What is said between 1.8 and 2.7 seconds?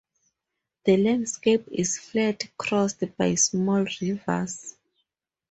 flat,